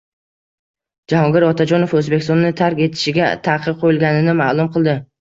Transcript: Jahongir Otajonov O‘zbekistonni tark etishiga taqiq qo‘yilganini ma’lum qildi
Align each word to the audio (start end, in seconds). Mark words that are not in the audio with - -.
Jahongir 1.13 1.45
Otajonov 1.51 1.95
O‘zbekistonni 2.01 2.51
tark 2.65 2.83
etishiga 2.89 3.31
taqiq 3.53 3.81
qo‘yilganini 3.87 4.39
ma’lum 4.45 4.77
qildi 4.77 5.03